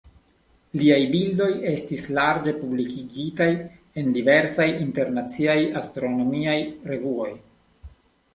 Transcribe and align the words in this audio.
Liaj 0.81 1.01
bildoj 1.15 1.49
estis 1.71 2.05
larĝe 2.17 2.53
publikigitaj 2.61 3.49
en 4.03 4.09
diversaj 4.17 4.67
internaciaj 4.87 5.59
astronomiaj 5.83 6.57
revuoj. 6.95 7.31